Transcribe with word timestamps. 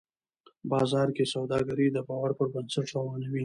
بازار 0.71 1.07
کې 1.15 1.23
سوداګري 1.33 1.87
د 1.91 1.97
باور 2.07 2.31
پر 2.37 2.47
بنسټ 2.53 2.85
روانه 2.95 3.27
وي 3.31 3.39